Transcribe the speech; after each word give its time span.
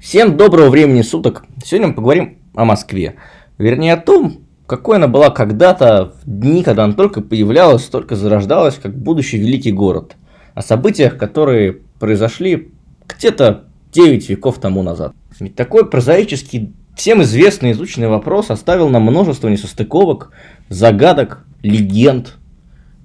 Всем 0.00 0.38
доброго 0.38 0.70
времени 0.70 1.02
суток. 1.02 1.44
Сегодня 1.62 1.88
мы 1.88 1.94
поговорим 1.94 2.38
о 2.54 2.64
Москве. 2.64 3.16
Вернее, 3.58 3.92
о 3.92 3.96
том, 3.98 4.38
какой 4.66 4.96
она 4.96 5.08
была 5.08 5.28
когда-то 5.28 6.14
в 6.22 6.26
дни, 6.26 6.62
когда 6.62 6.84
она 6.84 6.94
только 6.94 7.20
появлялась, 7.20 7.84
только 7.84 8.16
зарождалась, 8.16 8.76
как 8.76 8.96
будущий 8.96 9.36
великий 9.36 9.72
город. 9.72 10.16
О 10.54 10.62
событиях, 10.62 11.18
которые 11.18 11.80
произошли 11.98 12.72
где-то 13.06 13.64
9 13.92 14.30
веков 14.30 14.58
тому 14.58 14.82
назад. 14.82 15.12
Ведь 15.38 15.54
такой 15.54 15.88
прозаический, 15.88 16.72
всем 16.96 17.20
известный, 17.20 17.72
изученный 17.72 18.08
вопрос 18.08 18.50
оставил 18.50 18.88
нам 18.88 19.02
множество 19.02 19.48
несостыковок, 19.48 20.30
загадок, 20.70 21.44
легенд. 21.62 22.38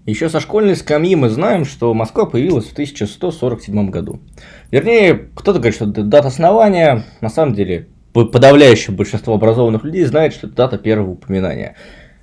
Еще 0.05 0.29
со 0.29 0.39
школьной 0.39 0.75
скамьи 0.75 1.15
мы 1.15 1.29
знаем, 1.29 1.65
что 1.65 1.91
Москва 1.95 2.27
появилась 2.27 2.65
в 2.65 2.73
1147 2.73 3.89
году. 3.89 4.19
Вернее, 4.69 5.29
кто-то 5.33 5.57
говорит, 5.57 5.73
что 5.73 5.89
это 5.89 6.03
дата 6.03 6.27
основания, 6.27 7.03
на 7.21 7.29
самом 7.29 7.55
деле 7.55 7.87
подавляющее 8.13 8.95
большинство 8.95 9.33
образованных 9.33 9.83
людей 9.83 10.05
знает, 10.05 10.33
что 10.33 10.45
это 10.45 10.55
дата 10.55 10.77
первого 10.77 11.11
упоминания. 11.11 11.75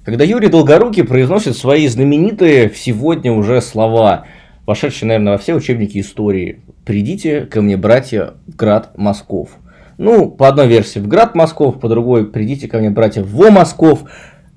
Когда 0.04 0.24
Юрий 0.24 0.46
Долгорукий 0.46 1.02
произносит 1.02 1.56
свои 1.56 1.88
знаменитые 1.88 2.70
сегодня 2.72 3.32
уже 3.32 3.60
слова, 3.60 4.26
вошедшие, 4.64 5.08
наверное, 5.08 5.32
во 5.32 5.38
все 5.38 5.54
учебники 5.54 5.98
истории. 5.98 6.60
«Придите 6.84 7.42
ко 7.42 7.62
мне, 7.62 7.76
братья, 7.76 8.34
в 8.46 8.54
град 8.54 8.96
Москов». 8.96 9.50
Ну, 9.98 10.30
по 10.30 10.48
одной 10.48 10.68
версии 10.68 11.00
в 11.00 11.08
град 11.08 11.34
Москов, 11.34 11.80
по 11.80 11.88
другой 11.88 12.26
«Придите 12.30 12.68
ко 12.68 12.78
мне, 12.78 12.90
братья, 12.90 13.24
во 13.24 13.50
Москов». 13.50 14.04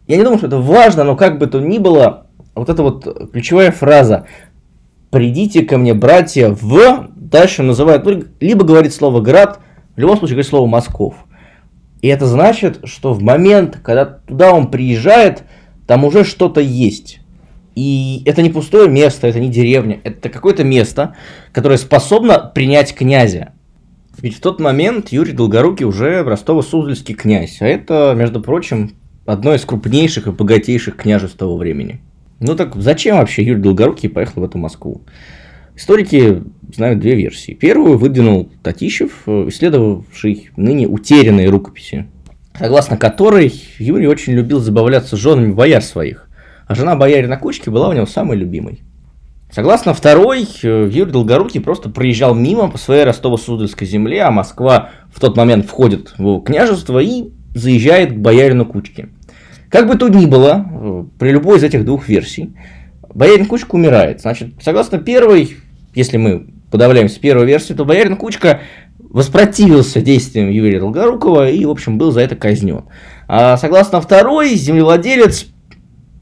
Я 0.08 0.18
не 0.18 0.24
думаю, 0.24 0.38
что 0.38 0.48
это 0.48 0.60
важно, 0.60 1.04
но 1.04 1.16
как 1.16 1.40
бы 1.40 1.48
то 1.48 1.60
ни 1.60 1.80
было, 1.80 2.25
вот 2.56 2.70
эта 2.70 2.82
вот 2.84 3.32
ключевая 3.32 3.72
фраза 3.72 4.26
«Придите 5.12 5.64
ко 5.64 5.78
мне, 5.78 5.94
братья, 5.94 6.50
в...» 6.50 7.10
Дальше 7.16 7.64
называют, 7.64 8.06
ну, 8.06 8.24
либо 8.40 8.64
говорит 8.64 8.94
слово 8.94 9.22
«град», 9.22 9.60
в 9.96 10.00
любом 10.00 10.18
случае 10.18 10.36
говорит 10.36 10.50
слово 10.50 10.68
«Москов». 10.68 11.16
И 12.02 12.08
это 12.08 12.26
значит, 12.28 12.82
что 12.84 13.14
в 13.14 13.22
момент, 13.22 13.80
когда 13.84 14.06
туда 14.06 14.54
он 14.54 14.70
приезжает, 14.70 15.44
там 15.88 16.06
уже 16.06 16.24
что-то 16.24 16.62
есть. 16.62 17.20
И 17.76 18.22
это 18.26 18.42
не 18.42 18.50
пустое 18.50 18.90
место, 18.90 19.28
это 19.28 19.40
не 19.40 19.50
деревня, 19.50 20.00
это 20.04 20.30
какое-то 20.30 20.64
место, 20.64 21.16
которое 21.52 21.78
способно 21.78 22.40
принять 22.40 22.94
князя. 22.94 23.54
Ведь 24.20 24.38
в 24.38 24.40
тот 24.40 24.62
момент 24.62 25.10
Юрий 25.10 25.34
Долгорукий 25.34 25.86
уже 25.86 26.22
Ростово-Суздальский 26.22 27.16
князь, 27.16 27.58
а 27.62 27.66
это, 27.66 28.14
между 28.16 28.40
прочим, 28.40 28.96
одно 29.26 29.54
из 29.54 29.66
крупнейших 29.66 30.28
и 30.28 30.32
богатейших 30.32 30.96
княжеств 30.96 31.38
того 31.38 31.58
времени. 31.58 32.02
Ну 32.48 32.56
так 32.56 32.76
зачем 32.76 33.18
вообще 33.18 33.44
Юрий 33.44 33.62
Долгорукий 33.62 34.08
поехал 34.08 34.42
в 34.42 34.46
эту 34.46 34.60
Москву? 34.60 35.02
Историки 35.76 36.44
знают 36.74 37.00
две 37.00 37.16
версии. 37.16 37.54
Первую 37.54 37.98
выдвинул 37.98 38.52
Татищев, 38.62 39.28
исследовавший 39.28 40.52
ныне 40.56 40.88
утерянные 40.88 41.50
рукописи, 41.50 42.06
согласно 42.58 42.98
которой 42.98 43.52
Юрий 43.80 44.08
очень 44.08 44.34
любил 44.34 44.60
забавляться 44.60 45.18
женами 45.18 45.54
бояр 45.54 45.82
своих, 45.82 46.30
а 46.68 46.76
жена 46.76 46.96
боярина 46.96 47.36
Кучки 47.38 47.70
была 47.70 47.90
у 47.90 47.94
него 47.94 48.06
самой 48.06 48.38
любимой. 48.38 48.82
Согласно 49.52 49.96
второй, 49.96 50.48
Юрий 50.62 51.12
Долгорукий 51.12 51.62
просто 51.62 51.90
проезжал 51.90 52.36
мимо 52.36 52.70
по 52.70 52.78
своей 52.78 53.06
Ростово-Суздальской 53.06 53.88
земле, 53.88 54.22
а 54.22 54.30
Москва 54.30 54.92
в 55.12 55.20
тот 55.20 55.36
момент 55.36 55.66
входит 55.66 56.14
в 56.20 56.42
княжество 56.42 57.00
и 57.00 57.32
заезжает 57.56 58.12
к 58.12 58.18
боярину 58.18 58.66
Кучке. 58.66 59.10
Как 59.76 59.90
бы 59.90 59.96
то 59.96 60.08
ни 60.08 60.26
было, 60.26 61.06
при 61.20 61.32
любой 61.32 61.58
из 61.58 61.64
этих 61.64 61.84
двух 61.84 62.08
версий, 62.08 62.54
боярин 63.14 63.46
Кучка 63.46 63.76
умирает. 63.76 64.22
Значит, 64.22 64.54
согласно 64.62 65.00
первой, 65.00 65.58
если 65.94 66.16
мы 66.16 66.48
подавляемся 66.72 67.20
первой 67.20 67.46
версии, 67.46 67.74
то 67.74 67.84
боярин 67.84 68.16
Кучка 68.16 68.62
воспротивился 68.98 70.00
действиям 70.00 70.50
Юрия 70.50 70.80
Долгорукова 70.80 71.50
и, 71.50 71.66
в 71.66 71.70
общем, 71.70 71.98
был 71.98 72.14
за 72.14 72.22
это 72.22 72.38
казнен. 72.38 72.84
А 73.28 73.58
согласно 73.58 74.00
второй, 74.00 74.56
землевладелец 74.56 75.48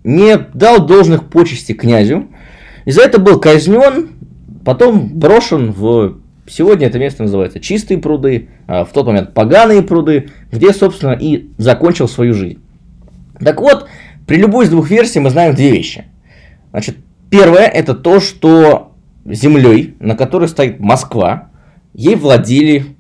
не 0.04 0.36
дал 0.56 0.88
должных 0.88 1.30
почестей 1.30 1.75
князю, 1.75 2.30
и 2.85 2.90
за 2.90 3.03
это 3.03 3.20
был 3.20 3.40
казнен, 3.40 4.14
потом 4.66 5.09
брошен 5.09 5.72
в... 5.72 6.18
Сегодня 6.47 6.88
это 6.88 6.97
место 6.97 7.22
называется 7.22 7.59
Чистые 7.59 8.00
пруды, 8.00 8.50
а 8.66 8.84
в 8.84 8.91
тот 8.94 9.06
момент 9.06 9.35
Поганые 9.35 9.84
пруды, 9.84 10.31
где, 10.52 10.74
собственно, 10.74 11.12
и 11.12 11.52
закончил 11.59 12.08
свою 12.08 12.34
жизнь. 12.34 12.62
Так 13.40 13.60
вот, 13.60 13.88
при 14.28 14.38
любой 14.38 14.66
из 14.66 14.70
двух 14.70 14.90
версий 14.90 15.20
мы 15.20 15.30
знаем 15.30 15.56
две 15.56 15.72
вещи. 15.72 16.06
Значит, 16.72 16.98
первое 17.30 17.66
это 17.66 17.94
то, 17.94 18.20
что 18.20 18.94
землей, 19.26 19.96
на 20.00 20.16
которой 20.16 20.48
стоит 20.48 20.80
Москва, 20.80 21.50
ей 21.94 22.16
владели 22.16 22.96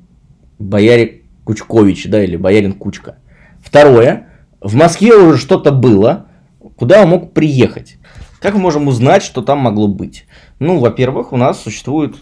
бояре 0.59 1.23
Кучкович, 1.43 2.07
да, 2.09 2.23
или 2.23 2.37
боярин 2.37 2.73
Кучка. 2.73 3.17
Второе, 3.61 4.27
в 4.61 4.75
Москве 4.75 5.15
уже 5.15 5.37
что-то 5.37 5.71
было, 5.71 6.27
куда 6.75 7.01
он 7.03 7.09
мог 7.09 7.33
приехать. 7.33 7.97
Как 8.39 8.55
мы 8.55 8.61
можем 8.61 8.87
узнать, 8.87 9.23
что 9.23 9.41
там 9.41 9.59
могло 9.59 9.87
быть? 9.87 10.25
Ну, 10.59 10.79
во-первых, 10.79 11.31
у 11.31 11.37
нас 11.37 11.61
существует 11.61 12.15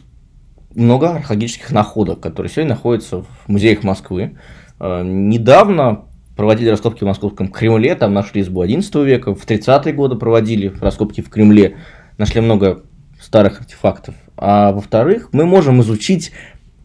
много 0.75 1.11
археологических 1.11 1.71
находок, 1.71 2.19
которые 2.19 2.51
сегодня 2.51 2.75
находятся 2.75 3.23
в 3.23 3.27
музеях 3.47 3.83
Москвы. 3.83 4.37
Э, 4.79 5.03
недавно 5.03 6.05
проводили 6.41 6.69
раскопки 6.69 7.03
в 7.03 7.07
Московском 7.07 7.49
Кремле, 7.49 7.93
там 7.93 8.15
нашли 8.15 8.41
избу 8.41 8.63
XI 8.63 9.05
века, 9.05 9.35
в 9.35 9.45
30-е 9.45 9.93
годы 9.93 10.15
проводили 10.15 10.73
раскопки 10.81 11.21
в 11.21 11.29
Кремле, 11.29 11.75
нашли 12.17 12.41
много 12.41 12.81
старых 13.21 13.59
артефактов. 13.59 14.15
А 14.37 14.71
во-вторых, 14.71 15.29
мы 15.33 15.45
можем 15.45 15.81
изучить 15.81 16.31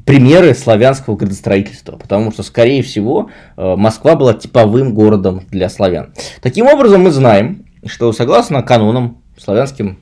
примеры 0.05 0.53
славянского 0.53 1.17
градостроительства, 1.17 1.97
потому 1.97 2.33
что, 2.33 2.43
скорее 2.43 2.83
всего, 2.83 3.31
э, 3.57 3.77
Москва 3.77 4.15
была 4.15 4.35
типовым 4.35 4.93
городом 4.93 5.45
для 5.51 5.71
славян. 5.71 6.13
Таким 6.43 6.67
образом, 6.67 7.05
мы 7.05 7.11
знаем, 7.11 7.65
что 7.87 8.13
согласно 8.13 8.63
канонам 8.63 9.23
славянским 9.39 9.99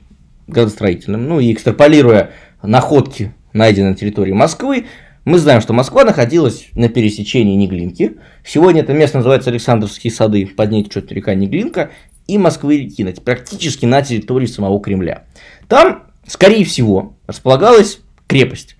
градостроительным, 0.47 1.29
ну 1.29 1.39
и 1.39 1.53
экстраполируя 1.53 2.31
находки, 2.61 3.33
найденные 3.53 3.91
на 3.91 3.95
территории 3.95 4.33
Москвы, 4.33 4.87
мы 5.25 5.39
знаем, 5.39 5.59
что 5.59 5.73
Москва 5.73 6.03
находилась 6.05 6.67
на 6.75 6.87
пересечении 6.87 7.55
Неглинки. 7.55 8.17
Сегодня 8.45 8.81
это 8.81 8.93
место 8.93 9.17
называется 9.17 9.49
Александровские 9.49 10.13
сады, 10.13 10.45
под 10.45 10.71
ней 10.71 10.83
течет 10.83 11.11
река 11.11 11.33
Неглинка, 11.33 11.89
и 12.27 12.37
Москвы-реки, 12.37 13.03
практически 13.21 13.85
на 13.85 14.01
территории 14.03 14.45
самого 14.45 14.79
Кремля. 14.79 15.23
Там, 15.67 16.03
скорее 16.27 16.63
всего, 16.63 17.17
располагалась 17.27 17.99
крепость, 18.27 18.77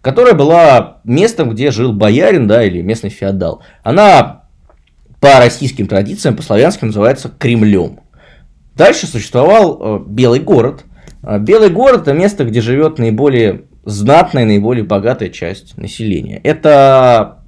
которая 0.00 0.34
была 0.34 1.00
местом, 1.04 1.50
где 1.50 1.70
жил 1.70 1.92
боярин, 1.92 2.48
да, 2.48 2.64
или 2.64 2.80
местный 2.80 3.10
феодал. 3.10 3.62
Она 3.82 4.44
по 5.20 5.38
российским 5.38 5.86
традициям, 5.86 6.36
по 6.36 6.42
славянским 6.42 6.88
называется 6.88 7.30
Кремлем. 7.38 8.00
Дальше 8.74 9.06
существовал 9.06 9.78
э, 9.80 10.04
Белый 10.06 10.40
город. 10.40 10.84
Э, 11.22 11.38
Белый 11.38 11.68
город– 11.68 12.00
это 12.02 12.12
место, 12.14 12.44
где 12.44 12.60
живет 12.60 12.98
наиболее 12.98 13.66
знатная, 13.84 14.44
наиболее 14.44 14.84
богатая 14.84 15.28
часть 15.28 15.76
населения. 15.76 16.40
Это 16.42 17.38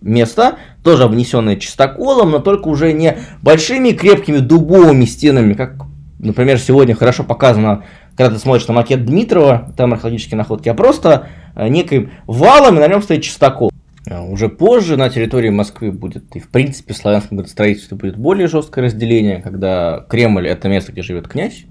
место, 0.00 0.58
тоже 0.82 1.04
обнесенное 1.04 1.56
чистоколом, 1.56 2.30
но 2.30 2.38
только 2.38 2.68
уже 2.68 2.92
не 2.92 3.18
большими 3.42 3.90
крепкими 3.90 4.38
дубовыми 4.38 5.04
стенами, 5.04 5.54
как, 5.54 5.74
например, 6.18 6.58
сегодня 6.58 6.94
хорошо 6.94 7.24
показано, 7.24 7.84
когда 8.16 8.34
ты 8.34 8.40
смотришь 8.40 8.66
на 8.68 8.74
макет 8.74 9.04
Дмитрова, 9.04 9.72
там 9.76 9.92
археологические 9.92 10.38
находки, 10.38 10.68
а 10.68 10.74
просто 10.74 11.28
э, 11.54 11.68
неким 11.68 12.10
валом, 12.26 12.76
и 12.76 12.80
на 12.80 12.88
нем 12.88 13.02
стоит 13.02 13.22
чистокол. 13.22 13.70
А 14.10 14.22
уже 14.22 14.48
позже 14.48 14.96
на 14.96 15.10
территории 15.10 15.50
Москвы 15.50 15.92
будет, 15.92 16.34
и 16.34 16.40
в 16.40 16.48
принципе 16.48 16.94
в 16.94 16.96
славянском 16.96 17.36
градостроительстве 17.36 17.96
будет 17.96 18.16
более 18.16 18.48
жесткое 18.48 18.86
разделение, 18.86 19.42
когда 19.42 20.06
Кремль– 20.08 20.48
это 20.48 20.68
место, 20.68 20.92
где 20.92 21.02
живет 21.02 21.28
князь, 21.28 21.64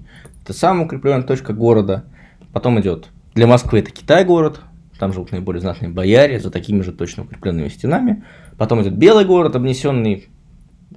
это 0.44 0.52
самая 0.52 0.86
укрепленная 0.86 1.26
точка 1.26 1.52
города. 1.52 2.04
Потом 2.52 2.80
идет 2.80 3.08
для 3.38 3.46
Москвы 3.46 3.78
это 3.78 3.92
Китай-город, 3.92 4.62
там 4.98 5.12
живут 5.12 5.30
наиболее 5.30 5.60
знатные 5.60 5.88
бояре 5.88 6.40
за 6.40 6.50
такими 6.50 6.82
же 6.82 6.90
точно 6.90 7.22
укрепленными 7.22 7.68
стенами. 7.68 8.24
Потом 8.56 8.82
идет 8.82 8.94
Белый 8.94 9.24
город, 9.24 9.54
обнесенный 9.54 10.26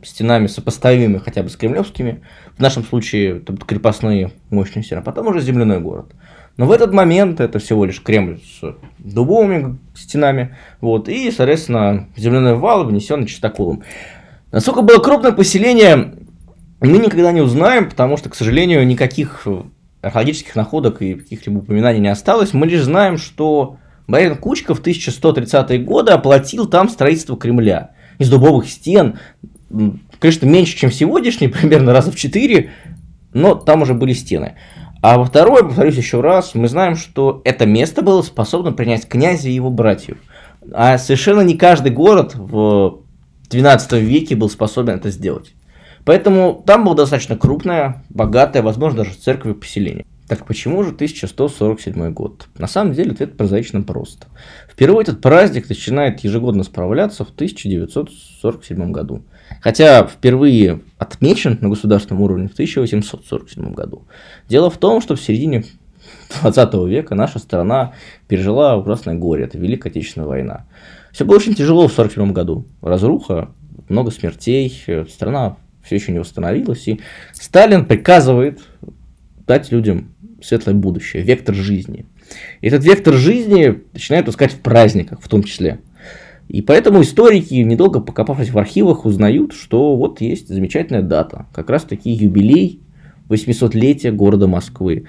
стенами 0.01 0.47
сопоставимыми 0.47 1.19
хотя 1.19 1.43
бы 1.43 1.49
с 1.49 1.55
кремлевскими. 1.55 2.23
В 2.57 2.59
нашем 2.59 2.83
случае 2.83 3.37
это 3.37 3.53
будут 3.53 3.67
крепостные 3.67 4.31
мощные 4.49 4.81
стены. 4.81 5.03
Потом 5.03 5.27
уже 5.27 5.39
земляной 5.39 5.81
город. 5.81 6.13
Но 6.57 6.65
в 6.65 6.71
этот 6.71 6.91
момент 6.93 7.39
это 7.39 7.59
всего 7.59 7.85
лишь 7.85 8.01
Кремль 8.01 8.39
с 8.39 8.75
дубовыми 8.97 9.77
стенами. 9.93 10.57
Вот, 10.79 11.09
и, 11.09 11.29
соответственно, 11.29 12.09
земляной 12.17 12.55
вал, 12.55 12.81
обнесенный 12.81 13.27
чистоколом. 13.27 13.83
Насколько 14.51 14.81
было 14.81 14.97
крупное 14.97 15.31
поселение, 15.31 16.15
мы 16.79 16.97
никогда 16.97 17.31
не 17.31 17.41
узнаем, 17.41 17.87
потому 17.87 18.17
что, 18.17 18.29
к 18.29 18.35
сожалению, 18.35 18.87
никаких 18.87 19.45
археологических 20.01 20.55
находок 20.55 21.01
и 21.01 21.13
каких-либо 21.15 21.59
упоминаний 21.59 21.99
не 21.99 22.07
осталось. 22.07 22.53
Мы 22.53 22.67
лишь 22.67 22.83
знаем, 22.83 23.17
что 23.17 23.77
Боярин 24.07 24.37
Кучка 24.37 24.73
в 24.73 24.81
1130-е 24.81 25.79
годы 25.79 26.11
оплатил 26.11 26.67
там 26.67 26.89
строительство 26.89 27.37
Кремля. 27.37 27.91
Из 28.17 28.29
дубовых 28.29 28.67
стен, 28.67 29.19
конечно, 30.19 30.45
меньше, 30.45 30.77
чем 30.77 30.91
сегодняшний, 30.91 31.47
примерно 31.49 31.93
раза 31.93 32.11
в 32.11 32.15
четыре, 32.15 32.71
но 33.33 33.55
там 33.55 33.83
уже 33.83 33.93
были 33.93 34.13
стены. 34.13 34.55
А 35.01 35.17
во 35.17 35.25
второе, 35.25 35.63
повторюсь 35.63 35.97
еще 35.97 36.21
раз, 36.21 36.53
мы 36.53 36.67
знаем, 36.67 36.95
что 36.95 37.41
это 37.43 37.65
место 37.65 38.03
было 38.03 38.21
способно 38.21 38.71
принять 38.71 39.07
князя 39.07 39.49
и 39.49 39.53
его 39.53 39.71
братьев. 39.71 40.17
А 40.73 40.99
совершенно 40.99 41.41
не 41.41 41.57
каждый 41.57 41.91
город 41.91 42.35
в 42.35 42.99
12 43.49 43.93
веке 43.93 44.35
был 44.35 44.49
способен 44.49 44.95
это 44.95 45.09
сделать. 45.09 45.53
Поэтому 46.05 46.63
там 46.65 46.83
было 46.83 46.95
достаточно 46.95 47.35
крупное, 47.37 48.03
богатое, 48.09 48.63
возможно, 48.63 49.03
даже 49.03 49.15
церковь 49.15 49.59
поселение. 49.59 50.05
Так 50.27 50.45
почему 50.45 50.81
же 50.83 50.91
1147 50.91 52.13
год? 52.13 52.47
На 52.57 52.67
самом 52.67 52.93
деле 52.93 53.11
ответ 53.11 53.35
прозаично 53.35 53.81
прост. 53.81 54.27
Впервые 54.69 55.03
этот 55.03 55.19
праздник 55.19 55.67
начинает 55.67 56.21
ежегодно 56.21 56.63
справляться 56.63 57.25
в 57.25 57.31
1947 57.31 58.91
году. 58.93 59.23
Хотя 59.59 60.07
впервые 60.07 60.79
отмечен 60.97 61.57
на 61.59 61.67
государственном 61.67 62.21
уровне 62.21 62.47
в 62.47 62.53
1847 62.53 63.73
году. 63.73 64.03
Дело 64.47 64.69
в 64.69 64.77
том, 64.77 65.01
что 65.01 65.17
в 65.17 65.21
середине 65.21 65.65
20 66.41 66.73
века 66.87 67.13
наша 67.13 67.39
страна 67.39 67.93
пережила 68.29 68.77
ужасное 68.77 69.15
горе. 69.15 69.43
Это 69.43 69.57
Великая 69.57 69.89
Отечественная 69.89 70.29
война. 70.29 70.65
Все 71.11 71.25
было 71.25 71.35
очень 71.35 71.55
тяжело 71.55 71.89
в 71.89 71.91
1947 71.91 72.31
году. 72.31 72.65
Разруха, 72.81 73.49
много 73.89 74.11
смертей, 74.11 74.73
страна 75.09 75.57
все 75.83 75.95
еще 75.95 76.11
не 76.11 76.19
восстановилась. 76.19 76.87
И 76.87 76.99
Сталин 77.33 77.85
приказывает 77.85 78.61
дать 79.47 79.71
людям 79.71 80.13
светлое 80.41 80.75
будущее, 80.75 81.23
вектор 81.23 81.55
жизни. 81.55 82.05
И 82.61 82.67
этот 82.67 82.83
вектор 82.83 83.13
жизни 83.13 83.81
начинают 83.93 84.27
искать 84.27 84.53
в 84.53 84.59
праздниках 84.59 85.21
в 85.21 85.27
том 85.27 85.43
числе. 85.43 85.79
И 86.47 86.61
поэтому 86.61 87.01
историки, 87.01 87.53
недолго 87.55 88.01
покопавшись 88.01 88.49
в 88.49 88.57
архивах, 88.57 89.05
узнают, 89.05 89.53
что 89.53 89.95
вот 89.95 90.19
есть 90.21 90.49
замечательная 90.49 91.01
дата, 91.01 91.45
как 91.53 91.69
раз 91.69 91.83
таки 91.83 92.11
юбилей 92.11 92.81
800-летия 93.29 94.11
города 94.11 94.47
Москвы. 94.47 95.05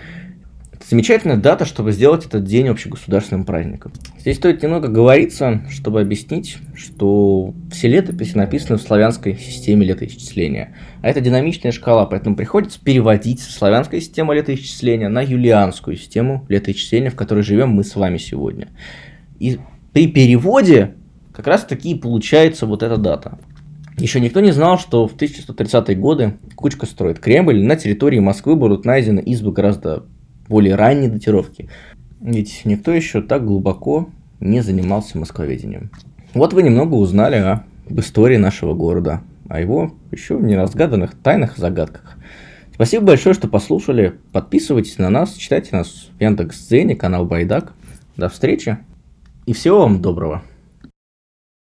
Замечательная 0.88 1.36
дата, 1.36 1.64
чтобы 1.64 1.92
сделать 1.92 2.26
этот 2.26 2.44
день 2.44 2.68
общегосударственным 2.68 3.44
праздником. 3.44 3.92
Здесь 4.18 4.36
стоит 4.36 4.62
немного 4.62 4.88
говориться, 4.88 5.62
чтобы 5.70 6.00
объяснить, 6.00 6.58
что 6.74 7.54
все 7.70 7.88
летописи 7.88 8.36
написаны 8.36 8.78
в 8.78 8.82
славянской 8.82 9.36
системе 9.36 9.86
летоисчисления. 9.86 10.74
А 11.00 11.08
это 11.08 11.20
динамичная 11.20 11.72
шкала, 11.72 12.04
поэтому 12.06 12.36
приходится 12.36 12.78
переводить 12.82 13.40
славянскую 13.40 14.00
систему 14.00 14.32
летоисчисления 14.32 15.08
на 15.08 15.22
юлианскую 15.22 15.96
систему 15.96 16.44
летоисчисления, 16.48 17.10
в 17.10 17.16
которой 17.16 17.42
живем 17.42 17.70
мы 17.70 17.84
с 17.84 17.96
вами 17.96 18.18
сегодня. 18.18 18.68
И 19.38 19.58
при 19.92 20.08
переводе 20.08 20.94
как 21.32 21.46
раз 21.46 21.64
таки 21.64 21.94
получается 21.94 22.66
вот 22.66 22.82
эта 22.82 22.96
дата. 22.96 23.38
Еще 23.98 24.20
никто 24.20 24.40
не 24.40 24.52
знал, 24.52 24.78
что 24.78 25.06
в 25.06 25.16
1130-е 25.16 25.96
годы 25.96 26.34
Кучка 26.54 26.86
строит 26.86 27.18
Кремль, 27.18 27.62
на 27.62 27.76
территории 27.76 28.18
Москвы 28.18 28.56
будут 28.56 28.84
найдены 28.84 29.20
избы 29.20 29.52
гораздо 29.52 30.04
более 30.48 30.74
ранней 30.74 31.08
датировки. 31.08 31.68
Ведь 32.20 32.62
никто 32.64 32.92
еще 32.92 33.22
так 33.22 33.44
глубоко 33.44 34.08
не 34.40 34.60
занимался 34.60 35.18
москвоведением. 35.18 35.90
Вот 36.34 36.52
вы 36.52 36.62
немного 36.62 36.94
узнали 36.94 37.36
о, 37.36 37.64
об 37.88 38.00
истории 38.00 38.36
нашего 38.36 38.74
города, 38.74 39.22
о 39.48 39.60
его 39.60 39.94
еще 40.10 40.38
не 40.38 40.56
разгаданных 40.56 41.14
тайнах 41.14 41.58
и 41.58 41.60
загадках. 41.60 42.16
Спасибо 42.74 43.06
большое, 43.06 43.34
что 43.34 43.48
послушали. 43.48 44.14
Подписывайтесь 44.32 44.98
на 44.98 45.10
нас, 45.10 45.34
читайте 45.34 45.76
нас 45.76 46.08
в 46.16 46.20
Яндекс.Дзене, 46.20 46.96
канал 46.96 47.26
Байдак. 47.26 47.74
До 48.16 48.28
встречи 48.28 48.78
и 49.46 49.52
всего 49.52 49.80
вам 49.80 50.00
доброго. 50.00 50.42